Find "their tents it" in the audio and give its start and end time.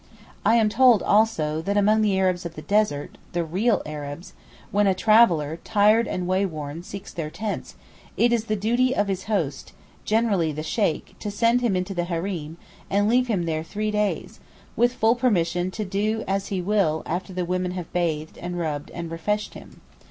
7.13-8.33